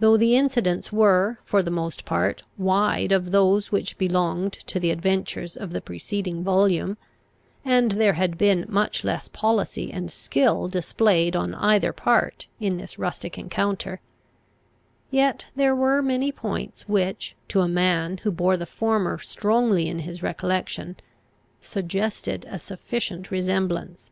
[0.00, 4.90] Though the incidents were, for the most part, wide of those which belonged to the
[4.90, 6.96] adventures of the preceding volume,
[7.64, 12.98] and there had been much less policy and skill displayed on either part in this
[12.98, 14.00] rustic encounter,
[15.12, 20.00] yet there were many points which, to a man who bore the former strongly in
[20.00, 20.96] his recollection,
[21.60, 24.10] suggested a sufficient resemblance.